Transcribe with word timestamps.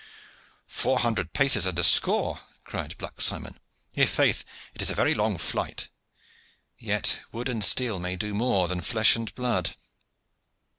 "Four 0.65 0.97
hundred 0.97 1.31
paces 1.31 1.67
and 1.67 1.77
a 1.77 1.83
score," 1.83 2.39
cried 2.63 2.97
Black 2.97 3.21
Simon. 3.21 3.59
"I' 3.95 4.07
faith, 4.07 4.43
it 4.73 4.81
is 4.81 4.89
a 4.89 4.95
very 4.95 5.13
long 5.13 5.37
flight. 5.37 5.89
Yet 6.79 7.19
wood 7.31 7.47
and 7.47 7.63
steel 7.63 7.99
may 7.99 8.15
do 8.15 8.33
more 8.33 8.67
than 8.67 8.81
flesh 8.81 9.15
and 9.15 9.31
blood." 9.35 9.75